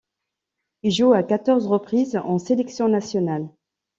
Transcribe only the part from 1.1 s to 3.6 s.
à quatorze reprises en sélection nationale.